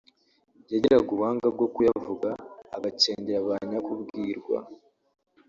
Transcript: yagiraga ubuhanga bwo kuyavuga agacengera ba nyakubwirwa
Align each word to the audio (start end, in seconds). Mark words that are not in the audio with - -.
yagiraga 0.71 1.09
ubuhanga 1.11 1.45
bwo 1.55 1.67
kuyavuga 1.73 2.29
agacengera 2.75 3.39
ba 3.47 3.55
nyakubwirwa 3.69 4.57